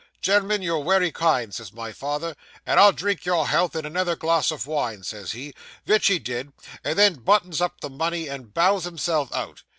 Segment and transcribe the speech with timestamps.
[0.19, 4.49] "Gen'l'm'n, you're wery kind," says my father, "and I'll drink your health in another glass
[4.49, 5.53] of wine," says he;
[5.85, 9.61] vich he did, and then buttons up the money, and bows himself out.